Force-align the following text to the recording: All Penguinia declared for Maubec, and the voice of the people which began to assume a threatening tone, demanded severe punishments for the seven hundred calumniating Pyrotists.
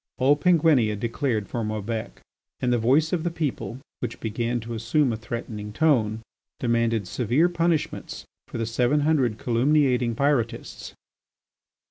All 0.17 0.35
Penguinia 0.35 0.99
declared 0.99 1.47
for 1.47 1.63
Maubec, 1.63 2.21
and 2.59 2.73
the 2.73 2.79
voice 2.79 3.13
of 3.13 3.23
the 3.23 3.29
people 3.29 3.77
which 3.99 4.19
began 4.19 4.59
to 4.61 4.73
assume 4.73 5.13
a 5.13 5.15
threatening 5.15 5.71
tone, 5.71 6.21
demanded 6.59 7.07
severe 7.07 7.47
punishments 7.47 8.25
for 8.47 8.57
the 8.57 8.65
seven 8.65 9.01
hundred 9.01 9.37
calumniating 9.37 10.15
Pyrotists. 10.15 10.95